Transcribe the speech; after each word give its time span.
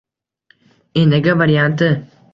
“Enaga” 1.03 1.33
varianti 1.43 1.91